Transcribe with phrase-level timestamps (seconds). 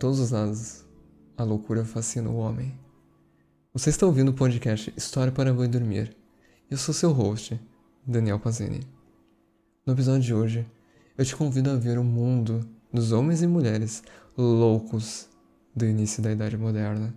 [0.00, 0.86] Todos os lados,
[1.36, 2.74] a loucura fascina o homem.
[3.74, 6.16] Você está ouvindo o podcast História para Boi Dormir.
[6.70, 7.60] Eu sou seu host,
[8.06, 8.80] Daniel Pazini.
[9.84, 10.66] No episódio de hoje,
[11.18, 14.02] eu te convido a ver o mundo dos homens e mulheres
[14.38, 15.28] loucos
[15.76, 17.14] do início da Idade Moderna.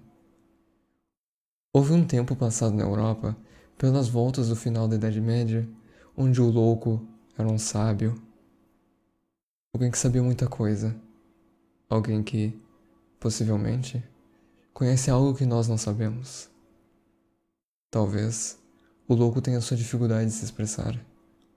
[1.72, 3.34] Houve um tempo passado na Europa,
[3.78, 5.66] pelas voltas do final da Idade Média,
[6.18, 7.02] onde o louco
[7.38, 8.22] era um sábio,
[9.74, 10.94] alguém que sabia muita coisa
[11.94, 12.60] Alguém que,
[13.24, 14.04] possivelmente,
[14.74, 16.50] conhece algo que nós não sabemos.
[17.90, 18.60] Talvez
[19.08, 21.00] o louco tenha sua dificuldade de se expressar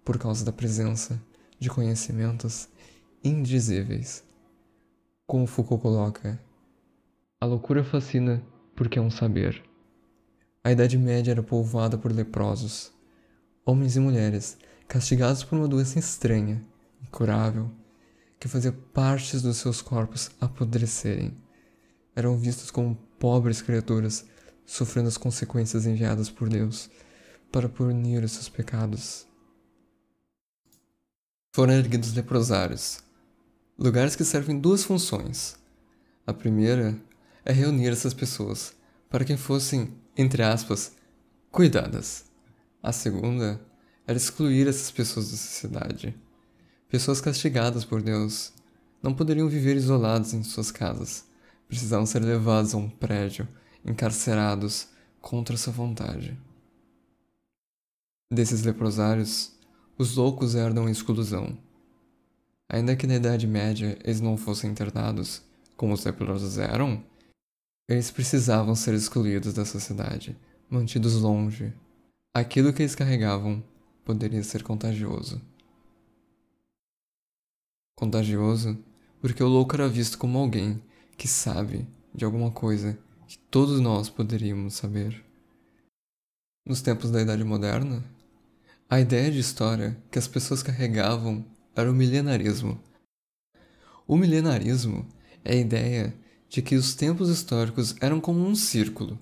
[0.05, 1.21] por causa da presença
[1.59, 2.69] de conhecimentos
[3.25, 4.23] indizíveis.
[5.27, 6.41] Como Foucault coloca,
[7.41, 8.41] a loucura fascina
[8.77, 9.61] porque é um saber.
[10.63, 12.93] A Idade Média era povoada por leprosos,
[13.65, 14.57] homens e mulheres
[14.87, 16.65] castigados por uma doença estranha,
[17.03, 17.69] incurável
[18.39, 21.46] que fazia partes dos seus corpos apodrecerem.
[22.17, 24.25] Eram vistos como pobres criaturas,
[24.65, 26.89] sofrendo as consequências enviadas por Deus
[27.53, 29.27] para punir os seus pecados.
[31.55, 33.01] Foram erguidos leprosários,
[33.79, 35.57] lugares que servem duas funções.
[36.27, 36.99] A primeira
[37.45, 38.75] é reunir essas pessoas
[39.09, 40.93] para que fossem, entre aspas,
[41.51, 42.25] cuidadas.
[42.83, 43.61] A segunda
[44.07, 46.17] era excluir essas pessoas da sociedade.
[46.89, 48.53] Pessoas castigadas por Deus
[49.03, 51.25] não poderiam viver isolados em suas casas.
[51.69, 53.49] Precisavam ser levados a um prédio,
[53.85, 54.89] encarcerados
[55.21, 56.39] contra sua vontade.
[58.33, 59.53] Desses leprosários,
[59.99, 61.59] os loucos herdam a exclusão.
[62.69, 65.43] Ainda que na Idade Média eles não fossem internados,
[65.77, 67.05] como os leprosos eram,
[67.89, 70.37] eles precisavam ser excluídos da sociedade,
[70.69, 71.73] mantidos longe.
[72.35, 73.63] Aquilo que eles carregavam
[74.05, 75.41] poderia ser contagioso
[77.97, 78.79] contagioso,
[79.23, 80.81] porque o louco era visto como alguém
[81.17, 85.25] que sabe de alguma coisa que todos nós poderíamos saber.
[86.65, 88.05] Nos tempos da Idade Moderna,
[88.89, 91.45] a ideia de história que as pessoas carregavam
[91.75, 92.81] era o milenarismo.
[94.07, 95.07] O milenarismo
[95.45, 96.15] é a ideia
[96.49, 99.19] de que os tempos históricos eram como um círculo.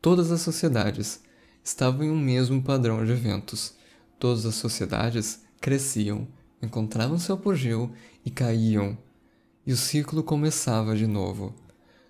[0.00, 1.20] Todas as sociedades
[1.62, 3.74] estavam em um mesmo padrão de eventos.
[4.18, 6.26] Todas as sociedades cresciam
[6.62, 7.90] encontravam seu apogeu
[8.24, 8.96] e caíam,
[9.66, 11.52] e o ciclo começava de novo.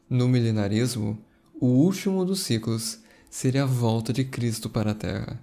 [0.09, 1.19] No milenarismo,
[1.59, 2.99] o último dos ciclos
[3.31, 5.41] seria a volta de Cristo para a Terra,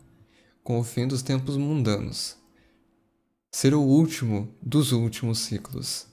[0.64, 2.38] com o fim dos tempos mundanos.
[3.52, 6.06] Ser o último dos últimos ciclos.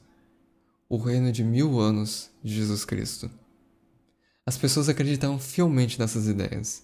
[0.89, 3.31] O reino de mil anos de Jesus Cristo.
[4.45, 6.83] As pessoas acreditavam fielmente nessas ideias.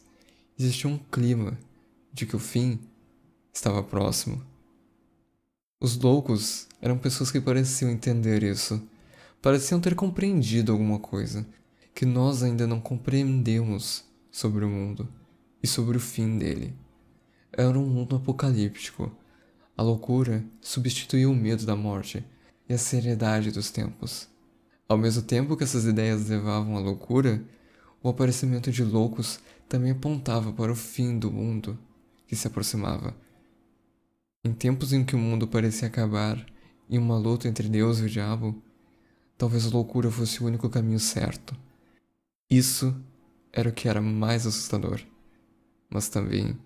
[0.58, 1.58] Existia um clima
[2.12, 2.78] de que o fim
[3.52, 4.42] estava próximo.
[5.80, 8.80] Os loucos eram pessoas que pareciam entender isso,
[9.40, 11.46] pareciam ter compreendido alguma coisa
[11.94, 15.08] que nós ainda não compreendemos sobre o mundo
[15.62, 16.74] e sobre o fim dele.
[17.52, 19.10] Era um mundo apocalíptico.
[19.76, 22.24] A loucura substituiu o medo da morte
[22.68, 24.28] e a seriedade dos tempos.
[24.88, 27.42] Ao mesmo tempo que essas ideias levavam à loucura,
[28.02, 31.78] o aparecimento de loucos também apontava para o fim do mundo
[32.26, 33.14] que se aproximava
[34.46, 36.44] em tempos em que o mundo parecia acabar
[36.88, 38.62] em uma luta entre Deus e o diabo,
[39.36, 41.56] talvez a loucura fosse o único caminho certo.
[42.48, 42.94] Isso
[43.52, 45.00] era o que era mais assustador,
[45.90, 46.58] mas também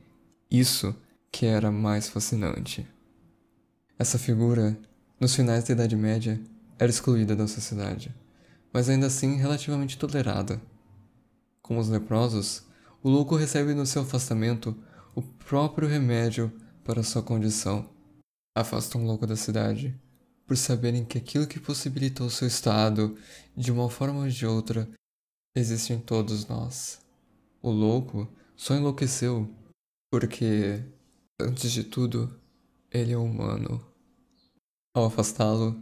[0.50, 0.94] isso
[1.30, 2.86] que era mais fascinante.
[3.98, 4.78] Essa figura,
[5.18, 6.40] nos finais da Idade Média,
[6.78, 8.14] era excluída da sociedade,
[8.72, 10.60] mas ainda assim relativamente tolerada.
[11.62, 12.64] Como os leprosos,
[13.02, 14.76] o louco recebe no seu afastamento
[15.14, 16.52] o próprio remédio
[16.84, 17.88] para sua condição.
[18.54, 19.94] Afastam um louco da cidade,
[20.50, 23.16] por saberem que aquilo que possibilitou seu estado,
[23.56, 24.90] de uma forma ou de outra,
[25.54, 27.00] existe em todos nós.
[27.62, 29.48] O louco só enlouqueceu
[30.10, 30.82] porque,
[31.40, 32.36] antes de tudo,
[32.90, 33.80] ele é humano.
[34.92, 35.80] Ao afastá-lo,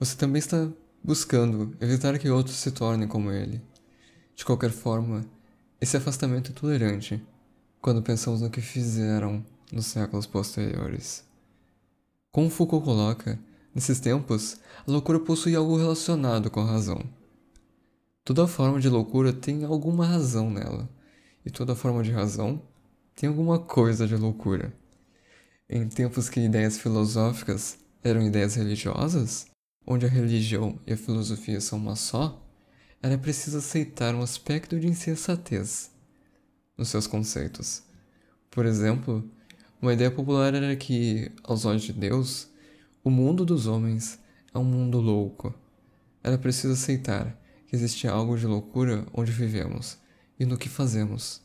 [0.00, 0.72] você também está
[1.04, 3.60] buscando evitar que outros se tornem como ele.
[4.34, 5.22] De qualquer forma,
[5.78, 7.22] esse afastamento é tolerante
[7.78, 11.28] quando pensamos no que fizeram nos séculos posteriores.
[12.32, 13.38] Como Foucault coloca,
[13.78, 17.00] nesses tempos, a loucura possui algo relacionado com a razão.
[18.24, 20.90] Toda forma de loucura tem alguma razão nela,
[21.46, 22.60] e toda forma de razão
[23.14, 24.74] tem alguma coisa de loucura.
[25.70, 29.46] Em tempos que ideias filosóficas eram ideias religiosas,
[29.86, 32.44] onde a religião e a filosofia são uma só,
[33.00, 35.92] era preciso aceitar um aspecto de insensatez
[36.76, 37.84] nos seus conceitos.
[38.50, 39.24] Por exemplo,
[39.80, 42.48] uma ideia popular era que, aos olhos de Deus,
[43.02, 44.18] o mundo dos homens
[44.52, 45.54] é um mundo louco.
[46.22, 49.98] Era preciso aceitar que existe algo de loucura onde vivemos
[50.38, 51.42] e no que fazemos,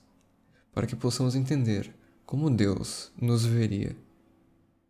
[0.74, 1.94] para que possamos entender
[2.26, 3.96] como Deus nos veria.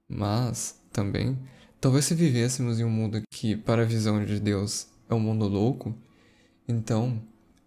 [0.07, 1.38] Mas, também,
[1.81, 5.48] talvez se vivêssemos em um mundo que, para a visão de Deus, é um mundo
[5.48, 5.94] louco,
[6.68, 7.21] então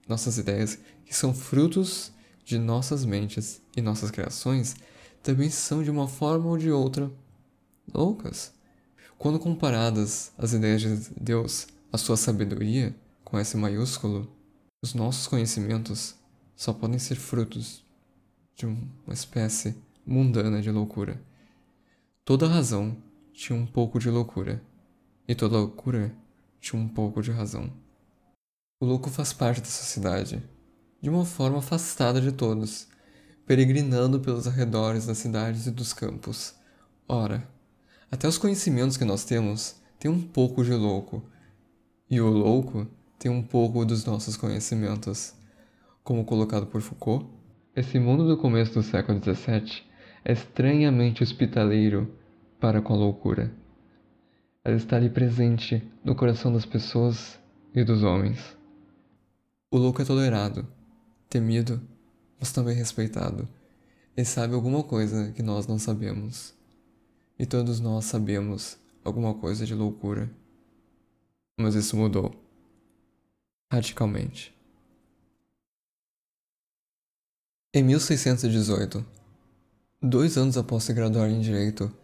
[0.09, 2.13] nossas ideias, que são frutos
[2.45, 4.77] de nossas mentes e nossas criações,
[5.23, 7.11] também são de uma forma ou de outra
[7.93, 8.56] loucas.
[9.19, 14.31] Quando comparadas as ideias de Deus à sua sabedoria, com S maiúsculo,
[14.83, 16.15] os nossos conhecimentos
[16.55, 17.83] só podem ser frutos
[18.55, 19.75] de uma espécie
[20.07, 21.21] mundana de loucura.
[22.25, 22.97] Toda razão
[23.33, 24.63] tinha um pouco de loucura,
[25.27, 26.15] e toda loucura
[26.61, 27.73] tinha um pouco de razão.
[28.79, 30.43] O louco faz parte da sociedade,
[31.01, 32.87] de uma forma afastada de todos,
[33.47, 36.55] peregrinando pelos arredores das cidades e dos campos.
[37.09, 37.49] Ora,
[38.11, 41.23] até os conhecimentos que nós temos têm um pouco de louco,
[42.09, 42.87] e o louco
[43.19, 45.35] tem um pouco dos nossos conhecimentos.
[46.05, 47.27] Como colocado por Foucault,
[47.75, 49.83] esse mundo do começo do século XVII
[50.25, 52.15] é estranhamente hospitaleiro
[52.61, 53.53] para com a loucura.
[54.65, 57.39] Ela está ali presente no coração das pessoas
[57.75, 58.57] e dos homens.
[59.71, 60.67] O louco é tolerado,
[61.29, 61.81] temido,
[62.39, 63.49] mas também respeitado.
[64.17, 66.55] Ele sabe alguma coisa que nós não sabemos.
[67.39, 70.31] E todos nós sabemos alguma coisa de loucura.
[71.59, 72.35] Mas isso mudou.
[73.71, 74.55] Radicalmente.
[77.75, 79.05] Em 1618,
[80.01, 81.95] dois anos após se graduar em Direito,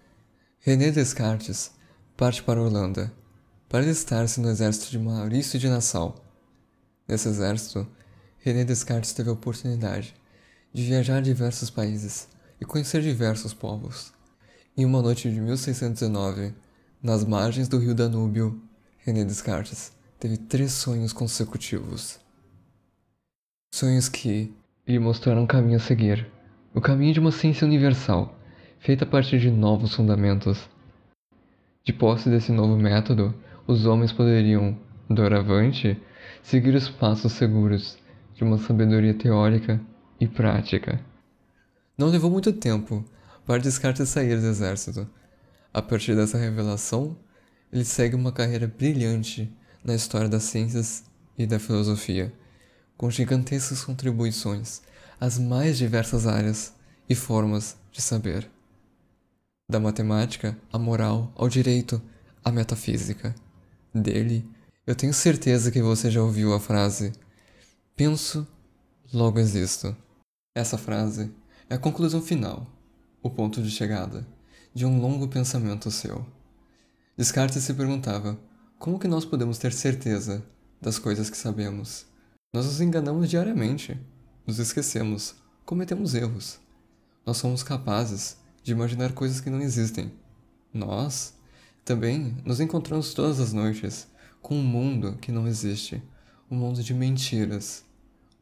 [0.59, 1.73] René Descartes
[2.17, 3.13] parte para a Holanda
[3.69, 6.23] para alistar-se no exército de Maurício de Nassau.
[7.09, 7.89] Nesse exército,
[8.39, 10.15] René Descartes teve a oportunidade
[10.73, 12.29] de viajar a diversos países
[12.61, 14.13] e conhecer diversos povos.
[14.75, 16.55] Em uma noite de 1619,
[17.03, 18.59] nas margens do rio Danúbio,
[19.01, 22.19] René Descartes teve três sonhos consecutivos.
[23.75, 24.51] Sonhos que
[24.89, 26.27] lhe mostraram um caminho a seguir,
[26.75, 28.35] o caminho de uma ciência universal,
[28.79, 30.67] feita a partir de novos fundamentos.
[31.85, 33.35] De posse desse novo método,
[33.67, 34.75] os homens poderiam,
[35.07, 36.01] doravante,
[36.43, 37.99] seguir os passos seguros
[38.35, 39.79] de uma sabedoria teórica
[40.19, 40.99] e prática.
[41.99, 43.05] Não levou muito tempo
[43.47, 45.09] para Descartes sair do exército.
[45.73, 47.17] A partir dessa revelação,
[47.73, 49.53] ele segue uma carreira brilhante
[49.85, 51.05] na história das ciências
[51.37, 52.33] e da filosofia,
[52.97, 54.83] com gigantescas contribuições
[55.19, 56.75] às mais diversas áreas
[57.09, 58.49] e formas de saber.
[59.71, 62.01] Da matemática à moral, ao direito,
[62.45, 63.35] à metafísica.
[63.95, 64.49] Dele,
[64.87, 67.13] eu tenho certeza que você já ouviu a frase
[67.95, 68.47] Penso,
[69.13, 69.95] logo existo.
[70.55, 71.31] Essa frase
[71.69, 72.67] é a conclusão final,
[73.23, 74.27] o ponto de chegada,
[74.75, 76.27] de um longo pensamento seu.
[77.17, 78.39] Descartes se perguntava
[78.79, 80.45] como que nós podemos ter certeza
[80.81, 82.07] das coisas que sabemos.
[82.53, 83.99] Nós nos enganamos diariamente,
[84.47, 86.59] nos esquecemos, cometemos erros.
[87.25, 90.13] Nós somos capazes de imaginar coisas que não existem.
[90.75, 91.35] Nós
[91.85, 94.09] também nos encontramos todas as noites
[94.41, 96.03] com um mundo que não existe
[96.51, 97.85] um mundo de mentiras,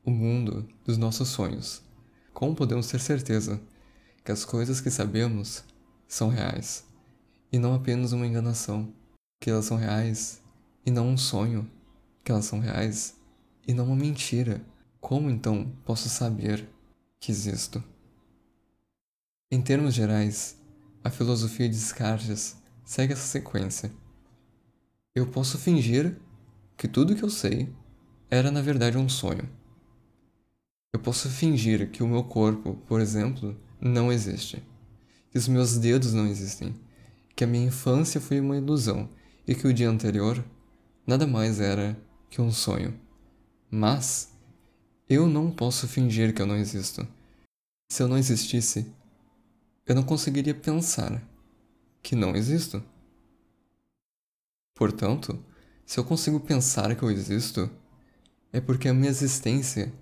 [0.05, 1.81] o mundo dos nossos sonhos.
[2.33, 3.61] Como podemos ter certeza
[4.25, 5.65] que as coisas que sabemos
[6.07, 6.85] são reais
[7.53, 8.93] e não apenas uma enganação?
[9.41, 10.41] Que elas são reais
[10.85, 11.71] e não um sonho?
[12.23, 13.17] Que elas são reais
[13.67, 14.61] e não uma mentira?
[15.01, 16.69] Como então posso saber
[17.19, 17.83] que existo?
[19.51, 20.57] Em termos gerais,
[21.03, 23.91] a filosofia de Descartes segue essa sequência.
[25.15, 26.17] Eu posso fingir
[26.77, 27.73] que tudo que eu sei
[28.31, 29.49] era na verdade um sonho.
[30.93, 34.63] Eu posso fingir que o meu corpo, por exemplo, não existe,
[35.31, 36.75] que os meus dedos não existem,
[37.35, 39.09] que a minha infância foi uma ilusão
[39.47, 40.45] e que o dia anterior
[41.07, 42.99] nada mais era que um sonho.
[43.71, 44.33] Mas
[45.09, 47.07] eu não posso fingir que eu não existo.
[47.89, 48.87] Se eu não existisse,
[49.87, 51.21] eu não conseguiria pensar
[52.03, 52.83] que não existo.
[54.75, 55.43] Portanto,
[55.85, 57.69] se eu consigo pensar que eu existo,
[58.53, 59.93] é porque a minha existência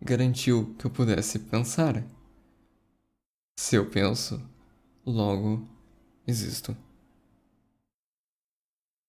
[0.00, 2.04] garantiu que eu pudesse pensar.
[3.56, 4.42] Se eu penso,
[5.04, 5.68] logo
[6.26, 6.76] existo.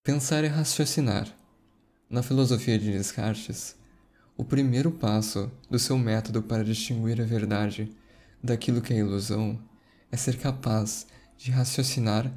[0.02, 1.34] Pensar é raciocinar.
[2.10, 3.76] Na filosofia de Descartes,
[4.36, 7.90] o primeiro passo do seu método para distinguir a verdade
[8.42, 9.58] daquilo que é ilusão
[10.12, 12.30] é ser capaz de raciocinar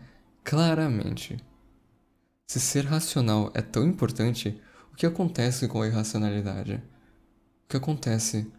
[0.44, 1.38] claramente.
[2.48, 4.60] Se ser racional é tão importante,
[4.92, 6.76] o que acontece com a irracionalidade?
[7.66, 8.50] O que acontece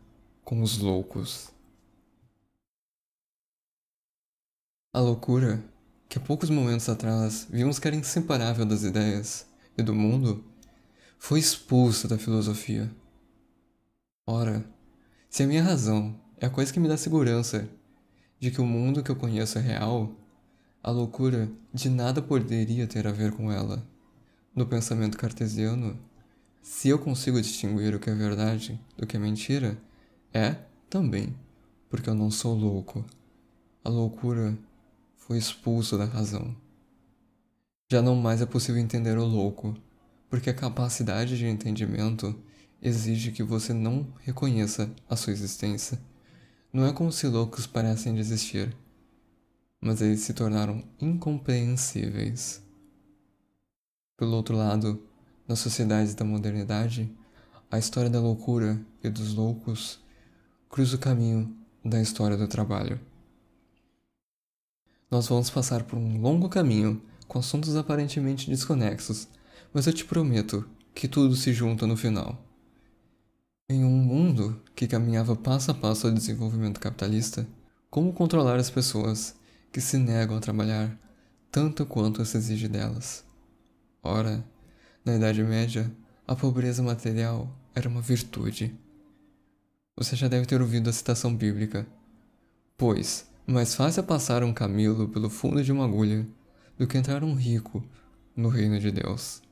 [0.45, 1.51] com os loucos?
[4.91, 5.63] A loucura,
[6.09, 10.43] que há poucos momentos atrás vimos que era inseparável das ideias e do mundo,
[11.19, 12.91] foi expulso da filosofia.
[14.27, 14.65] Ora,
[15.29, 17.69] se a minha razão é a coisa que me dá segurança
[18.41, 20.11] de que o mundo que eu conheço é real,
[20.83, 23.87] a loucura de nada poderia ter a ver com ela.
[24.55, 26.01] No pensamento cartesiano,
[26.63, 29.77] se eu consigo distinguir o que é verdade do que é mentira,
[30.33, 30.57] é
[30.89, 31.37] também
[31.91, 33.05] porque eu não sou louco.
[33.85, 34.57] A loucura
[35.29, 36.57] foi expulsa da razão.
[37.93, 39.77] Já não mais é possível entender o louco,
[40.31, 42.35] porque a capacidade de entendimento
[42.81, 46.01] exige que você não reconheça a sua existência.
[46.73, 48.75] Não é como se loucos parecem desistir,
[49.79, 52.63] mas eles se tornaram incompreensíveis.
[54.17, 55.03] Pelo outro lado,
[55.47, 57.15] nas sociedades da modernidade,
[57.71, 60.01] a história da loucura e dos loucos
[60.71, 61.55] cruza o caminho
[61.85, 62.99] da história do trabalho.
[65.11, 69.27] Nós vamos passar por um longo caminho com assuntos aparentemente desconexos,
[69.73, 72.45] mas eu te prometo que tudo se junta no final.
[73.71, 77.47] Em um mundo que caminhava passo a passo ao desenvolvimento capitalista,
[77.91, 79.35] como controlar as pessoas
[79.73, 80.99] que se negam a trabalhar
[81.51, 83.25] tanto quanto se exige delas?
[84.03, 84.45] Ora,
[85.05, 85.91] na Idade Média,
[86.27, 88.75] a pobreza material era uma virtude.
[89.97, 91.87] Você já deve ter ouvido a citação bíblica:
[92.77, 96.27] Pois, mais fácil é passar um camelo pelo fundo de uma agulha
[96.77, 97.85] do que entrar um rico
[98.37, 99.43] no reino de Deus.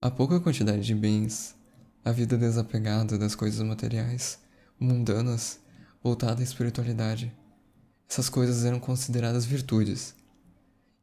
[0.00, 1.58] A pouca quantidade de bens
[2.08, 4.40] a vida desapegada das coisas materiais,
[4.80, 5.60] mundanas,
[6.02, 7.30] voltada à espiritualidade.
[8.08, 10.14] Essas coisas eram consideradas virtudes.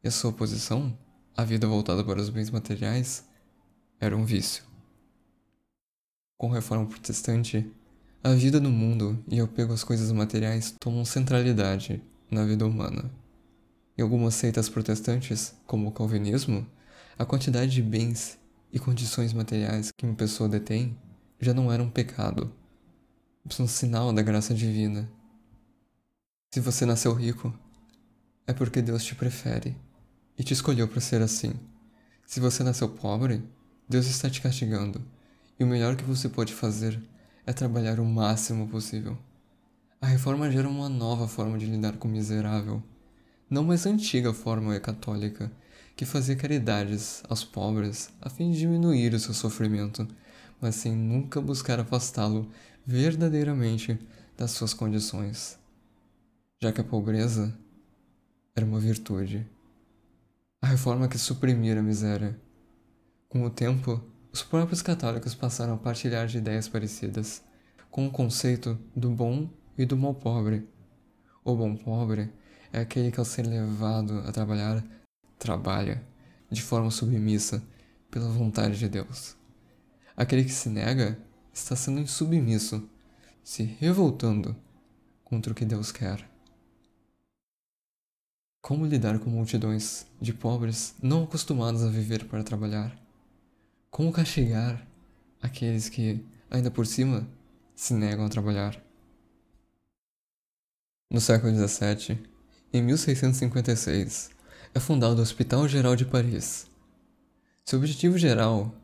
[0.02, 0.98] E a sua oposição,
[1.36, 3.24] a vida voltada para os bens materiais,
[4.00, 4.64] era um vício.
[6.36, 7.70] Com a reforma protestante,
[8.26, 13.08] a vida no mundo e o apego às coisas materiais tomam centralidade na vida humana.
[13.96, 16.66] Em algumas seitas protestantes, como o calvinismo,
[17.16, 18.36] a quantidade de bens
[18.72, 20.98] e condições materiais que uma pessoa detém
[21.40, 22.52] já não era um pecado,
[23.44, 25.08] mas um sinal da graça divina.
[26.52, 27.56] Se você nasceu rico,
[28.44, 29.76] é porque Deus te prefere
[30.36, 31.52] e te escolheu para ser assim.
[32.26, 33.40] Se você nasceu pobre,
[33.88, 35.00] Deus está te castigando,
[35.60, 37.00] e o melhor que você pode fazer
[37.46, 39.16] é trabalhar o máximo possível.
[40.00, 42.82] A reforma gera uma nova forma de lidar com o miserável,
[43.48, 45.50] não mais a antiga forma católica
[45.94, 50.06] que fazia caridades aos pobres a fim de diminuir o seu sofrimento,
[50.60, 52.50] mas sem nunca buscar afastá-lo
[52.84, 53.98] verdadeiramente
[54.36, 55.58] das suas condições,
[56.60, 57.56] já que a pobreza
[58.54, 59.46] era uma virtude.
[60.60, 62.38] A reforma que suprimir a miséria.
[63.28, 64.02] Com o tempo,
[64.36, 67.42] os próprios católicos passaram a partilhar de ideias parecidas,
[67.90, 70.68] com o conceito do bom e do mal pobre.
[71.42, 72.30] O bom pobre
[72.70, 74.84] é aquele que, ao ser levado a trabalhar,
[75.38, 76.06] trabalha
[76.50, 77.62] de forma submissa
[78.10, 79.34] pela vontade de Deus.
[80.14, 81.18] Aquele que se nega
[81.50, 82.86] está sendo insubmisso,
[83.42, 84.54] se revoltando
[85.24, 86.28] contra o que Deus quer.
[88.60, 93.05] Como lidar com multidões de pobres não acostumados a viver para trabalhar?
[93.96, 94.86] Como castigar
[95.40, 97.26] aqueles que, ainda por cima,
[97.74, 98.78] se negam a trabalhar?
[101.10, 102.22] No século XVII,
[102.74, 104.28] em 1656,
[104.74, 106.66] é fundado o Hospital Geral de Paris.
[107.64, 108.74] Seu objetivo geral,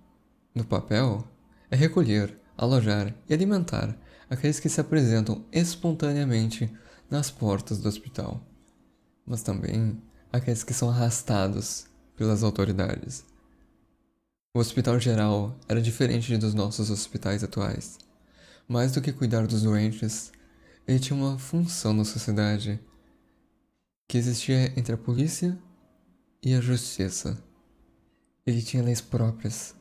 [0.55, 1.23] no papel,
[1.71, 3.95] é recolher, alojar e alimentar
[4.31, 6.75] aqueles que se apresentam espontaneamente
[7.11, 8.41] nas portas do hospital,
[9.27, 10.03] mas também
[10.33, 11.85] aqueles que são arrastados
[12.17, 13.31] pelas autoridades.
[14.55, 17.99] O Hospital Geral era diferente dos nossos hospitais atuais.
[18.69, 20.31] Mais do que cuidar dos doentes,
[20.87, 22.79] ele tinha uma função na sociedade
[24.07, 25.59] que existia entre a polícia
[26.43, 27.43] e a justiça.
[28.47, 29.75] Ele tinha leis próprias,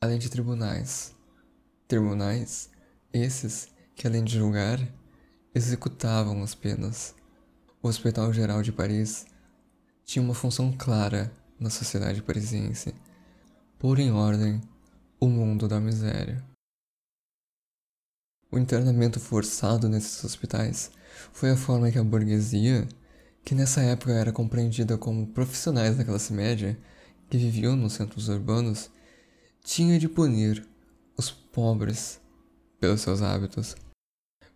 [0.00, 1.14] além de tribunais.
[1.86, 2.70] Tribunais,
[3.12, 4.80] esses que, além de julgar,
[5.54, 7.14] executavam as penas.
[7.80, 9.26] O Hospital Geral de Paris
[10.04, 12.92] tinha uma função clara na sociedade parisiense:
[13.80, 14.60] pôr em ordem
[15.18, 16.44] o mundo da miséria.
[18.52, 20.90] O internamento forçado nesses hospitais
[21.32, 22.86] foi a forma que a burguesia
[23.42, 26.78] que nessa época era compreendida como profissionais da classe média
[27.30, 28.90] que viviam nos centros urbanos,
[29.64, 30.62] tinha de punir
[31.16, 32.20] os pobres
[32.78, 33.76] pelos seus hábitos.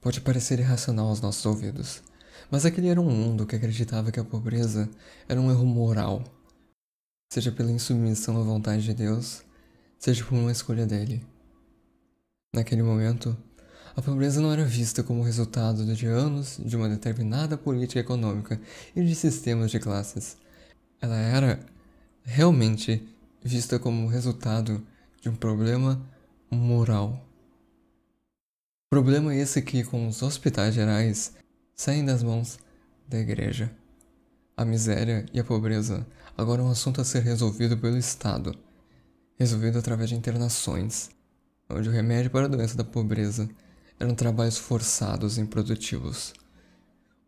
[0.02, 2.02] Pode parecer irracional aos nossos ouvidos,
[2.50, 4.86] mas aquele era um mundo que acreditava que a pobreza
[5.26, 6.22] era um erro moral,
[7.34, 9.42] seja pela insubmissão à vontade de Deus,
[9.98, 11.20] seja por uma escolha dele.
[12.54, 13.36] Naquele momento,
[13.96, 18.60] a pobreza não era vista como resultado de anos de uma determinada política econômica
[18.94, 20.36] e de sistemas de classes.
[21.00, 21.58] Ela era
[22.22, 23.04] realmente
[23.42, 24.80] vista como resultado
[25.20, 26.00] de um problema
[26.48, 27.20] moral.
[28.88, 31.32] Problema esse que, com os hospitais gerais,
[31.74, 32.60] saem das mãos
[33.08, 33.72] da igreja.
[34.56, 38.54] A miséria e a pobreza agora um assunto a ser resolvido pelo Estado,
[39.38, 41.10] resolvido através de internações,
[41.68, 43.48] onde o remédio para a doença da pobreza
[43.98, 46.34] eram trabalhos forçados e improdutivos,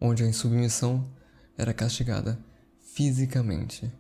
[0.01, 1.09] onde a insubmissão
[1.57, 2.39] era castigada
[2.81, 3.91] fisicamente.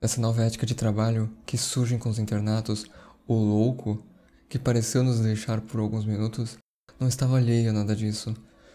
[0.00, 2.86] Nessa nova ética de trabalho que surge com os internatos,
[3.26, 4.02] o louco,
[4.48, 6.56] que pareceu nos deixar por alguns minutos,
[6.98, 8.34] não estava alheio a nada disso,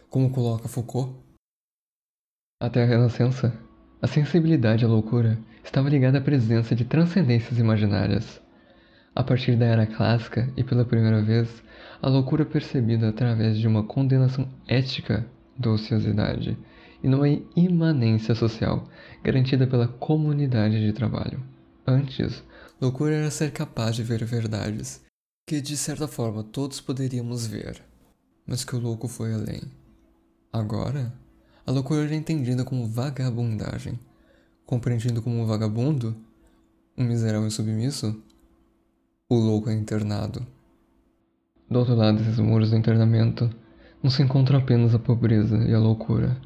[0.09, 1.15] como coloca Foucault.
[2.61, 3.51] Até a Renascença,
[4.03, 8.41] a sensibilidade à loucura estava ligada à presença de transcendências imaginárias.
[9.15, 11.63] A partir da era clássica e pela primeira vez,
[12.01, 15.25] a loucura percebida através de uma condenação ética
[15.57, 16.57] da ociosidade
[17.01, 18.89] e numa imanência social
[19.23, 21.41] garantida pela comunidade de trabalho.
[21.87, 22.43] Antes,
[22.81, 25.01] loucura era ser capaz de ver verdades
[25.47, 27.81] que de certa forma todos poderíamos ver,
[28.45, 29.61] mas que o louco foi além.
[30.51, 31.22] Agora,
[31.65, 33.99] a loucura era entendida como vagabundagem,
[34.65, 36.15] compreendido como um vagabundo,
[36.97, 38.21] um miserável submisso,
[39.29, 40.45] o louco é internado.
[41.69, 43.49] Do outro lado desses muros do internamento,
[44.01, 46.39] não se encontra apenas a pobreza e a loucura,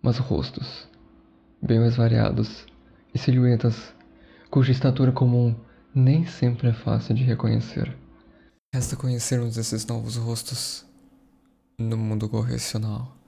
[0.00, 0.88] mas rostos,
[1.60, 2.66] bem mais variados,
[3.14, 3.94] e silhuetas
[4.50, 5.54] cuja estatura comum
[5.94, 7.94] nem sempre é fácil de reconhecer.
[8.74, 10.86] Resta conhecermos esses novos rostos
[11.78, 13.21] no mundo correcional.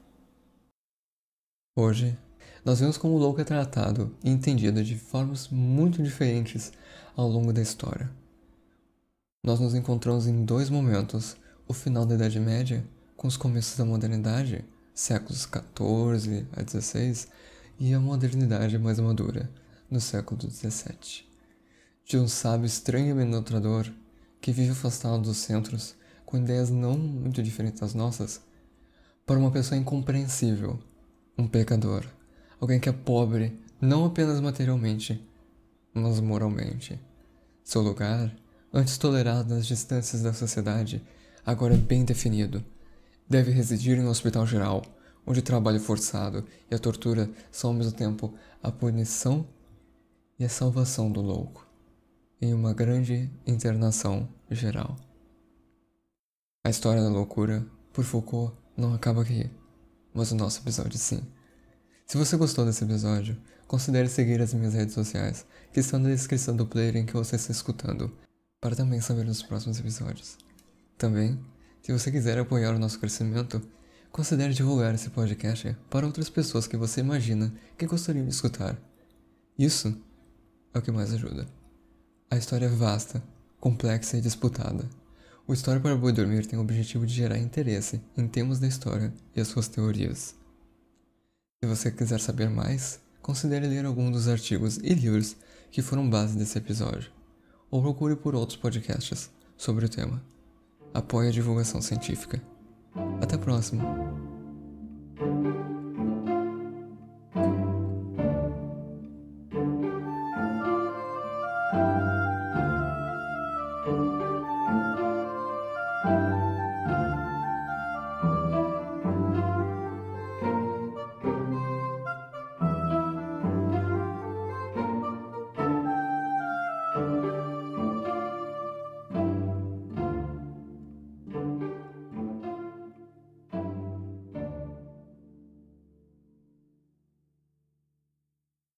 [1.77, 2.17] Hoje,
[2.65, 6.73] nós vemos como o louco é tratado e entendido de formas muito diferentes
[7.17, 8.09] ao longo da história.
[9.43, 13.85] Nós nos encontramos em dois momentos: o final da Idade Média, com os começos da
[13.85, 17.27] modernidade, séculos XIV a XVI,
[17.81, 19.51] e a modernidade mais madura,
[19.91, 21.25] no século XVII.
[22.05, 23.91] De um sábio estranho e amenotrador
[24.41, 28.41] que vive afastado dos centros, com ideias não muito diferentes das nossas,
[29.27, 30.79] para uma pessoa incompreensível,
[31.37, 32.05] um pecador,
[32.61, 35.23] alguém que é pobre não apenas materialmente,
[35.93, 36.99] mas moralmente.
[37.63, 38.35] Seu lugar
[38.75, 41.01] antes tolerado nas distâncias da sociedade,
[41.47, 42.65] agora é bem definido.
[43.29, 44.83] Deve residir um hospital geral,
[45.25, 49.47] onde o trabalho forçado e a tortura são ao mesmo tempo a punição
[50.39, 51.67] e a salvação do louco,
[52.43, 54.97] em uma grande internação geral.
[56.65, 59.49] A história da loucura, por Foucault, não acaba aqui,
[60.15, 61.21] mas o nosso episódio sim.
[62.07, 66.55] Se você gostou desse episódio, considere seguir as minhas redes sociais, que estão na descrição
[66.55, 68.17] do player em que você está escutando
[68.61, 70.39] para também saber nos próximos episódios.
[70.97, 71.39] Também,
[71.83, 73.61] se você quiser apoiar o nosso crescimento,
[74.13, 78.79] considere divulgar esse podcast para outras pessoas que você imagina que gostariam de escutar.
[79.59, 79.95] Isso
[80.73, 81.47] é o que mais ajuda.
[82.31, 83.23] A história é vasta,
[83.61, 84.89] complexa e disputada.
[85.47, 89.13] O História para Boi Dormir tem o objetivo de gerar interesse em temas da história
[89.37, 90.35] e as suas teorias.
[91.63, 95.37] Se você quiser saber mais, considere ler algum dos artigos e livros
[95.71, 97.13] que foram base desse episódio
[97.71, 100.23] ou procure por outros podcasts sobre o tema.
[100.95, 102.43] Apoie a divulgação científica.
[103.21, 103.85] Até a próxima!